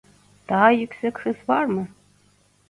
[0.49, 1.87] Daha yüksek hız var mı?